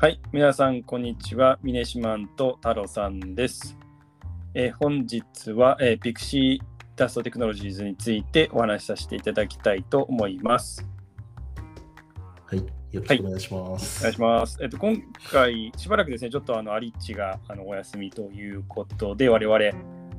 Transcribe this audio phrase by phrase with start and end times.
[0.00, 1.58] はい、皆さん、こんにちは。
[1.62, 3.76] ミネシマンと太郎さんです。
[4.54, 10.88] えー本日は、えー、ピクシーダストテクノロジーズについてお話しさせていただきたいと思います。
[12.46, 12.64] はい、よ
[13.02, 14.00] ろしくお願いします。
[14.00, 14.58] お願いします。
[14.62, 19.72] えっと、今回、しばらくですね、ちょっとあのアリッチがあのお休みということで、我々2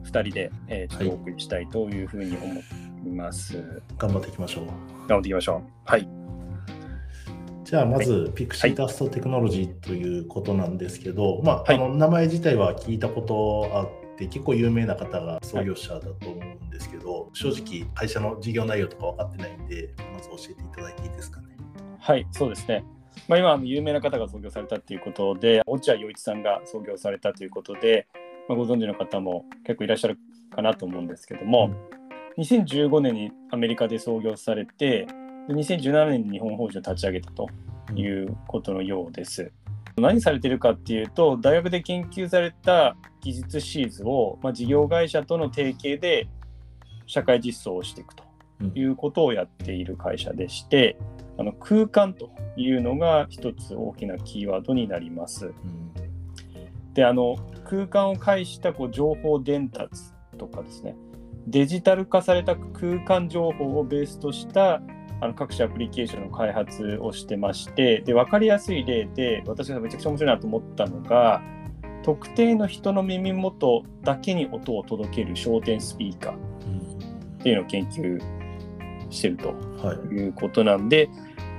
[0.03, 2.61] 人で、えーちょっとお送りしたいというふうに思
[3.07, 3.63] います。
[3.97, 4.65] 頑張っていきましょう。
[5.07, 5.71] 頑張っていきましょう。
[5.85, 6.20] はい。
[7.71, 21.47] じゃあ、まず、ピクシーダストテクノロジーということなんですけど、まあ、はいあの名前自体は聞いたことあって、結構有名な方が創業者だと思うんですけど、正直、会社の事業内容とか分かってないんで、まず教えていただいていいですかね。
[21.97, 22.83] はい、そうですね。
[23.29, 28.05] まあ、今、有名な方が創業されたということで、落合陽一さんが創業されたということで、
[28.49, 30.17] まあ、ご存知の方も結構いらっしゃる
[30.53, 31.73] かなと思うんですけども、
[32.37, 35.07] 2015年にアメリカで創業されて、で
[35.49, 37.49] 2017年に日本法人を立ち上げたと
[37.95, 39.51] いうことのようです。
[39.97, 46.27] 何されてるかっていうと、大学で研究された技術シーズを、まあ、事業会社との提携で
[47.05, 48.23] 社会実装をしていくと
[48.61, 50.97] うんいうことをやっている会社でして、
[51.37, 55.47] あの空間というのが一つ大きなキーワードになります。
[55.47, 55.91] うん
[56.93, 60.95] で、あの空間を介したこう情報伝達とかですね、
[61.47, 64.81] デジタル化された空間情報をベースとした
[65.21, 71.41] あの各種アプリケーションの開発をしてまして、で分かりやすい例で、私がめちゃくちゃ面白いなと思ったのが、
[72.03, 78.19] 特定の人の耳元だけに音を届ける焦点スピーカーっていうのを研究
[79.11, 79.53] してると
[80.11, 81.07] いうことなんで、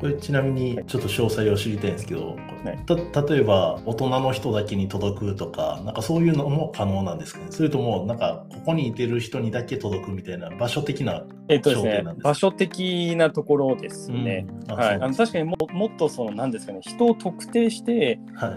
[0.02, 2.30] これちなみにちょっと詳細を知りたいんですけど、
[2.64, 3.12] はい。
[3.12, 7.46] た例えば大人の人だけに届くとか、なんかそういうのも可能なんですかね？
[7.50, 11.70] それともなんかここにいてる人にだけ届くみたいな場所的な、えっと
[12.20, 14.44] 場所的なところですね。
[14.64, 14.72] うん。
[14.72, 18.50] あはい、あの確かにももっとその何ですかね人を特定して、はい。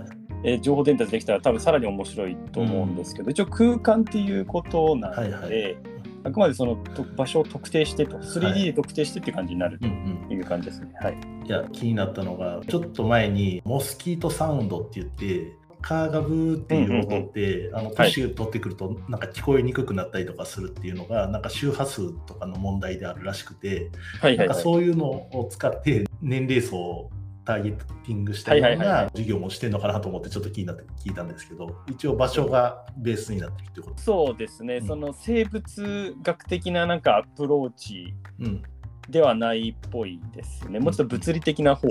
[0.44, 5.80] えー情報伝達できたら多分さらに面白いと思うんですけど、一応空間っていうことなので、はいは
[6.26, 8.18] あくまでそのと場所を特定してと。
[8.18, 9.80] 3D で特定してっていう感じになる。
[9.82, 9.92] うんう
[10.26, 10.28] ん。
[10.28, 10.92] という感じですね。
[11.00, 15.54] はい、いや気になったのがちょっと前にモスキートサウンドって言って
[15.86, 24.38] カーがブーっていう音って、あのプッシュ取ってくるとなんか聞こえにくくなったりとかするっていうのがなんか周波数とかの問題であるらしくて、はいはいはい。
[24.38, 27.12] なんかそういうのを使って年齢層を
[27.46, 38.64] ターゲティングしたようはいはいはいはない授業もしてるのかなと思ってちょっと気になって聞いたんですけど一応場所がベースになってるってことそうですね、うんその生物学的ななんかアプローチうん
[39.08, 40.80] ではないっぽいですね。
[40.80, 41.88] もうちょっと物理的な方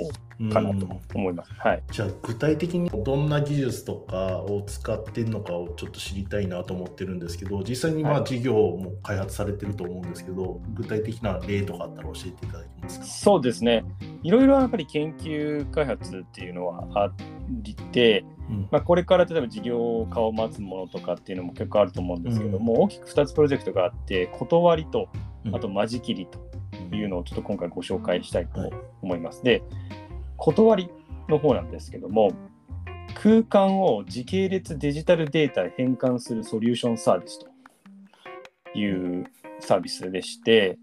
[0.52, 1.52] かなと思います。
[1.54, 1.82] はい。
[1.92, 13.06] じゃあ具体的にどんな技術とかを使ってるのかをちょっと知りたいなと思ってるんですけど実際にまあはい事業も開発されてると思うんですけど具体的な例とかあったら教えていただけますか？
[13.06, 13.84] そうですね。
[14.24, 17.14] いろいろやっぱり研究開発っていうのはあっ
[17.92, 18.68] て、うん。
[18.70, 25.10] まあ、これから例えば事業化を待つものとかっていうのも結構あると思うんですけども、大きく2つプロジェクトがあって、断りと、
[25.52, 29.44] あと間仕切りというのをちょっと今回ご紹介したいと思います。
[29.44, 29.62] で、
[30.38, 30.88] 断り
[31.28, 32.32] の方なんですけども、
[33.22, 37.40] 空間を時系列デジタルデータへ変換するソリューションサービス
[38.72, 39.26] という
[39.60, 40.78] サービスでして、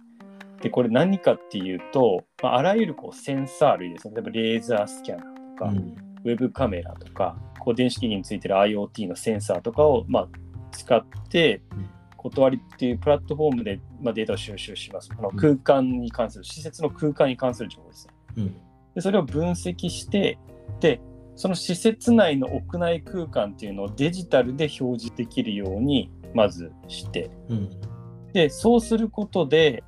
[0.61, 5.95] でこれ何かっていうと、まあ、あらゆるこうセンサー類ですね、例えばレーザースキャナーとか、うん。
[6.23, 10.27] ウェブカメラとか、こう電子機器についてる IoT のセンサーとかを、まあ、
[10.71, 15.09] 使ってうん、断りっていうプラットフォームで、まあ、データを収集します。
[15.17, 18.13] あの空間に関する、施設の空間に関する情報ですね。
[18.37, 18.55] うん。
[18.95, 20.37] で、それを分析して、
[20.79, 21.01] で、
[21.35, 27.69] その施設内の屋内空間っていうのをデジタルで表示できるように、まずして、うん。
[28.33, 29.83] で、そうすることで、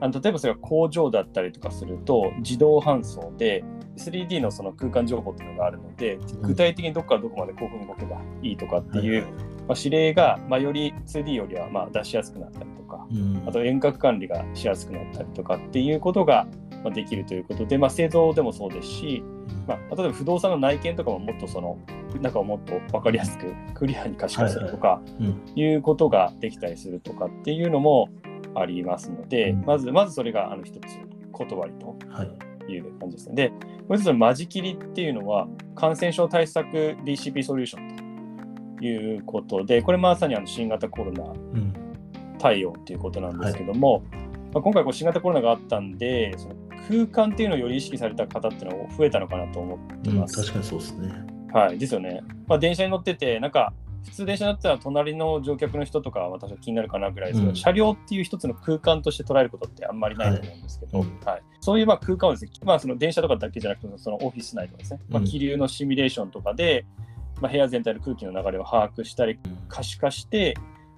[0.00, 3.64] あの例えばそれが工場だったりとかすると、自動搬送で
[3.96, 9.32] 3D のその空間情報っていうのがあるので、具体的にどこからどこまでこういうふうに動けばいいとかっていう、はい
[9.66, 13.42] まあ、指令が、まあ、より 2D よりはまあ出しやすくなったりとか、うん。
[13.46, 16.46] あと遠隔管理がしやすくなったりとかっていうことが
[16.82, 19.22] まあできるということで、まあ、製造でもそうですし、
[19.66, 21.78] まあ、例えば不動産の内見とかももっとその
[22.20, 25.42] 中をもっと分かりやすくクリアに可視化するとか、うん。
[25.54, 28.08] いうことができたりするとかっていうのも
[28.54, 29.64] ありますので、うん。
[29.64, 30.80] まずまずそれがあの一つ
[31.32, 32.72] 断りとはい。
[32.72, 33.34] いう感じですね。
[33.34, 33.56] で、も
[33.90, 41.72] う一つの間仕切りっていうのは感染症対策 BCP ソリューションということで、これまさにあの新型コロナうん。
[42.38, 44.02] 対応ということなんですけども、
[44.52, 46.54] まあ、今回こう新型コロナがあったんで、その
[46.88, 50.36] 空間っていうのをより意識された方っていうのが増えたのかなと思ってうんます。
[50.36, 51.12] 確かにそうですね。
[51.52, 52.22] はい、ですよね。
[52.46, 53.72] まあ、電車に乗ってて、なんか
[54.04, 57.56] 普通電車だったら隣の乗客の人とかは私は気になるかなぐらいですけど、うん。
[57.56, 61.40] 車両っていう一つの空間として捉えることってあんまりないと思うんですけど、ははい。
[61.40, 66.84] いそういうまあ空間をですね、まあ、その電車とかだけじゃなくてそのオフィス内とかですね、まあ、うん気流のシミュレーションとかで、
[67.40, 70.54] まあ、部屋全体の空気の流れを把握したり可視化して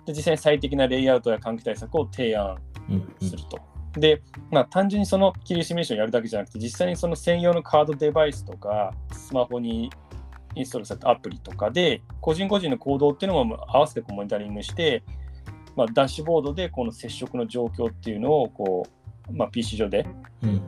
[0.06, 2.58] で実際に最適なレイアウトや換気対策を提案
[3.20, 3.58] すると。
[3.99, 9.91] で、まあ、単純にその気流シミュレーションをやるだけじゃなくて、実際にその専用のカードデバイスとか、スマホに
[10.56, 15.05] インストールされたアプリとかで、個人個人の行動っていうのも合わせてこうモニタリングして、
[15.76, 18.87] まあ、ダッシュボードでこの接触の状況っていうのをこ
[19.31, 20.06] う、まあ、PC 上で
[20.43, 20.62] うん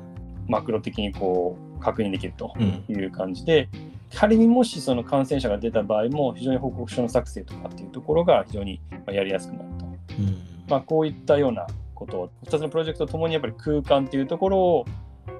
[0.47, 3.69] マクロ的にこう確認できるとうんいう感じで、
[4.15, 9.87] 仮にもしその感染者が出た場合も、非常に報告書の作成とかっていうところが非常にまあやりやすくなると。
[9.87, 14.87] うんまあ、こういったようなことを、2つのプロジェクトともにやっぱり空間というところを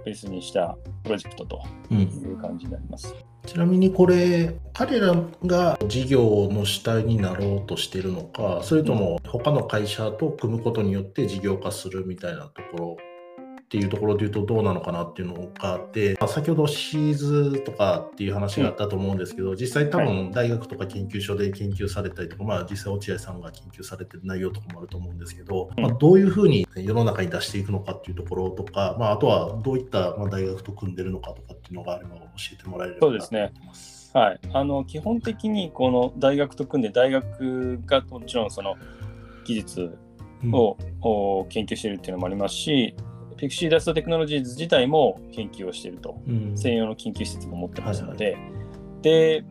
[0.05, 3.15] ベースにしたプロジェクトとうんいう感じになります。
[3.49, 5.15] ちなみにこれ彼ら
[5.47, 12.97] が事業の主体になろうとしてるのかそれとも他の会社と組むことによって事業化するみたいなところ
[13.69, 25.83] っていうところで言うとどうなのかなっていうのがあってまあ先ほどシーズとかっていう話があったと思うんですけど、実際多分大学とか研究所で研究されたりとか、まあ、実際落合さんが研究されてる内容とかもあると思うんですけど、うん。
[25.83, 32.25] まあ、どういうふうに世の中に出していくのかっていうところとか、まあ、あとはどういったまあ大学と組んでるのかとかっていうのがあれば教
[32.55, 34.11] えてもらえればなと思ってます。
[34.15, 38.77] はい、あの基本的にこの大学と組んで大学がもちろんその
[39.45, 39.99] 技術
[40.45, 40.55] うん。
[40.55, 42.95] を、お研究しているっていうのもありますし、
[43.39, 46.21] ピクシーダストテクノロジーズ自体も研究をしていると。
[46.27, 46.59] うん。
[46.59, 48.37] 専用の研究施設も持ってますので、
[49.03, 49.45] で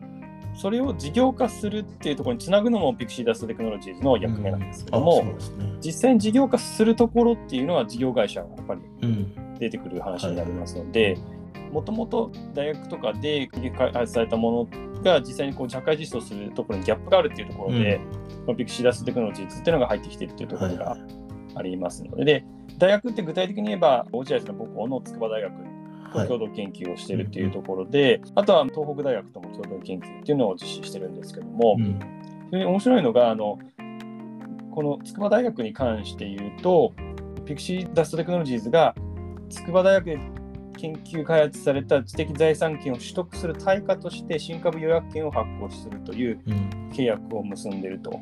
[0.54, 5.76] それを事業化するっていうところにつなぐのもピクシーダストテクノロジーズの役目なんですけども、うですね。
[5.80, 9.58] 実際に事業化するところっていうのは事業会社がやっぱりうん。
[9.58, 11.16] 出てくる話になりますので、
[11.72, 18.00] もともと大学とかで開発されたものが実際にこう社会実装するところにギャップがあるっていうところで、
[18.46, 21.00] まあピクシーダストテクノロジーズっていうのが入ってきてるっていうところがはい。
[21.54, 22.44] ありますので、で
[22.76, 25.52] 大学って具体的に言えば、落合さんの母校の筑波大学
[26.26, 31.98] 共同研究をしているっていうところで、あとは東北大学とも共同研究っていうのを実施してるんですけども、うん。
[32.50, 33.58] 非常に面白いのが、あの
[34.74, 36.92] この筑波大学に関して言うと、
[37.44, 38.94] ピクシーダストテクノロジーズが
[39.48, 40.20] 筑波大学で
[40.76, 46.88] 研究開発された知的財産権を取得する対価として新株予約権を発行するといううん。
[46.90, 48.20] 契約を結んでいると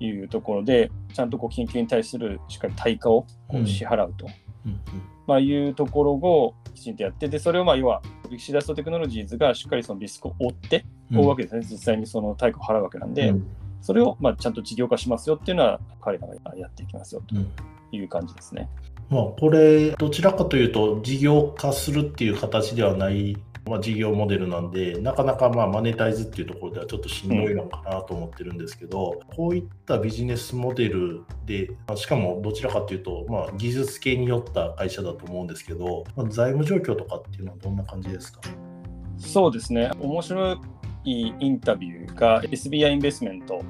[0.00, 3.62] いうところで、ちゃんとこう研究に対するしっかり対価をこうん。
[3.64, 4.26] う支払うと、
[4.66, 4.80] うん
[5.26, 11.18] まあ、いうところをきちんとやって、でそれをまあ要は、ピクシーダストテクノロジーズがしっかりそのリスクを負って、うん。
[11.18, 13.46] 負うわけですね、実際にその対価を払うわけなんで、うん。
[13.80, 17.50] それをまあちゃんと事業化しますよっていうのは、彼らがやっていきますよとうん。
[17.92, 18.68] いう感じですね。
[19.10, 23.36] まあ、これ、どちらかというと、事業化するっていう形ではない、
[23.68, 38.40] まあ、事業モデルなんで、なかなかまあマネタイズっていうところではちょっとしんどいのかなと思ってるんですけど、こういったビジネスモデルで、まあしかもどちらかというと、まあ、技術系によった会社だと思うんですけど、まあ、財務状況とかっていうのはどんな感じですか？
[39.18, 40.52] そうですね、面白
[41.04, 43.62] いインタビューが SBI インベストメント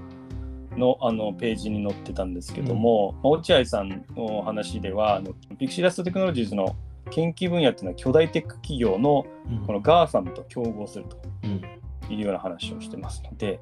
[0.77, 6.77] のあのページに載ってたんですけども、まあ落合さんの話では、あのピクシーダストテクノロジーズの
[7.09, 9.27] 研究分野っていうのは巨大テック企業の
[9.67, 11.63] この GAFAM と競合するとうん。
[12.11, 13.61] いうような話をしてますので、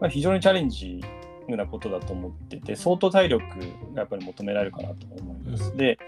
[0.00, 1.00] まあ、非常にチャレンジ
[1.56, 3.44] なことだと思ってて、相当体力
[3.94, 5.70] がやっぱり求められるかなと思います。
[5.70, 5.76] うん。
[5.76, 5.98] で、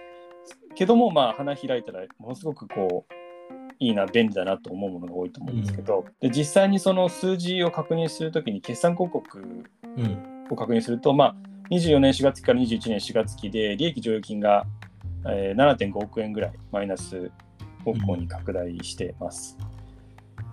[0.75, 3.15] けども、まあ、花開いたら、ものすごくこう、
[3.79, 9.39] いいな、便利だなと思うものが多いと思うんですけど、で実際にその数字を確認するときに、決算広告
[9.97, 10.47] うん。
[10.51, 11.35] を確認すると、まあ、
[11.71, 14.67] 24年4月期から21年4月期で、利益剰余金が、
[15.27, 17.31] えー7.5億円ぐらいマイナス
[17.85, 19.57] 方向に拡大しています。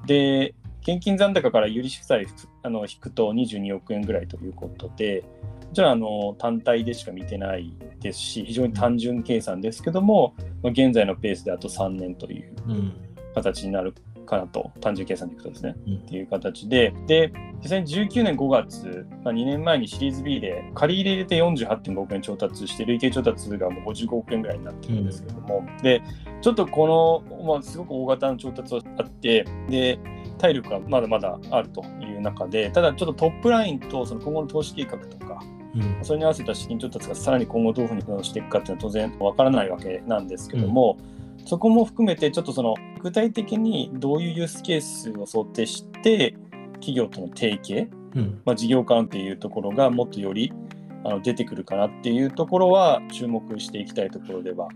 [0.06, 2.28] で、現金残高から有利子負債
[2.64, 5.24] あの引くと22億円ぐらいということで、
[5.68, 10.34] もちろんあの単体でしか見てないですし、非常に単純計算ですけども、
[10.64, 12.94] まあ、現在のペースであと3年といううん
[13.36, 13.94] 形になる
[14.30, 15.76] かなと、単純計算でいくとですね。
[15.88, 15.96] うん。
[15.96, 26.02] っていう形で、で、実際に19年5月、まあ、2年前にシリーズ B で借り入れ入れて48.5億円調達して、累計調達がもう55億円ぐらいになってるんですけども、で、
[26.42, 30.00] ちょっとこの、まあ、すごく大型の調達があって、で、
[30.38, 35.40] 体力がまだまだあるという中で、ただちょっとトップラインとその今後の投資計画とか、
[35.76, 36.04] うん。
[36.04, 40.98] それに合わせた資金調達がさらに今後どういうふうにしていくかっていうのは当然わからないわけなんですけども、
[41.50, 46.36] そこも含めてちょっとその具体的にどういうユースケースを想定して
[46.74, 48.42] 企業との提携、うん。
[48.46, 50.54] まあ、事業間っていうところがもっとより
[51.04, 54.68] あの出てくるかなっていうところは注目していきたいところでは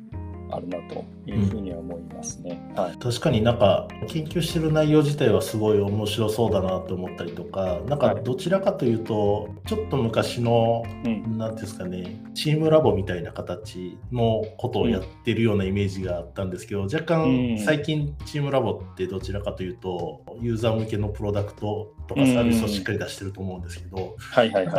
[0.49, 2.61] あるなというふうには思いますね。
[2.75, 24.17] うん、はい、確かになんか研究してる内容自体はすごい面白そうだなと思ったりとか、なんかどちらかというと、ちょっと昔の、うん、なんですかね、チームラボみたいな形のことをやってるようなイメージがあったんですけど、若干最近チームラボってどちらかというと、ユーザー向けのプロダクトとかサービスをしっかり出してると思うんですけど、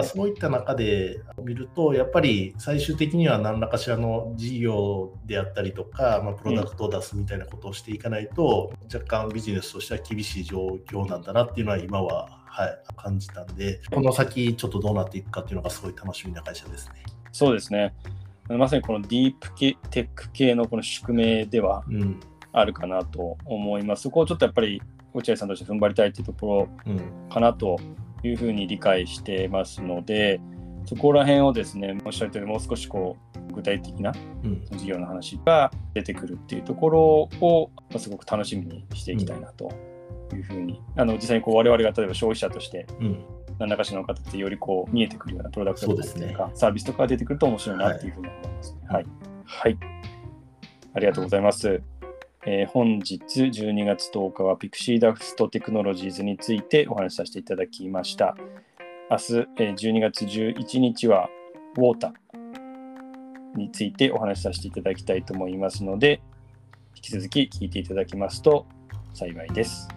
[0.02, 17.02] そういった中で見ると、やっぱり最終的には何らかしらの事業であったりとか、まあ、プロダクトを出すみたいなことをしていかないと、うん、若干ビジネスとしては厳しい状況なんだなっていうのは今は、はい、感じたんで、この先ちょっとどうなっていくかっていうのがすごい楽しみな会社ですね。
[17.32, 17.94] そうですね。
[18.48, 21.82] まさにこのディープ系テック系のこの宿命では
[22.52, 24.02] あるかなと思います。
[24.02, 24.82] そこをちょっとやっぱり
[25.14, 26.68] 落合さんとして踏ん張りたいというところ
[27.30, 27.78] かなと
[28.22, 30.40] いうふうに理解してますので、
[30.86, 33.16] そこら辺をですね、おっしゃる通り、もう少しこ
[33.50, 34.12] う具体的な
[34.76, 37.00] 事業の話が出てくるっていうところ
[37.40, 39.70] を、すごく楽しみにしていきたいなと
[40.34, 42.86] いうふうに、あの実際にこう我々が例えば消費者として、
[43.58, 49.06] 何らかしらの形でよりこう見えてくるようなプロダクトとか、ね、サービスとかが出てくると面白いなっていうふうに思います、ね、はい、はい。
[49.46, 49.78] はい。
[50.94, 51.82] ありがとうございます。
[52.46, 58.36] えー、本日12月10日はピクシーダストテクノロジーズについてお話しさせていただきました。
[59.10, 59.24] 明日、
[59.56, 61.28] 12月11日は
[61.76, 66.22] ウォーターについてお話しさせていただきたいと思いますので、
[66.96, 68.66] 引き続き聞いていただきますと
[69.12, 69.93] 幸いです。